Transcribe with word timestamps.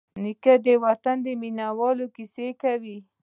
نیکه 0.23 0.53
د 0.65 0.67
وطن 0.85 1.17
د 1.25 1.27
مینوالو 1.41 2.05
کیسې 2.15 2.47
کوي. 2.61 2.97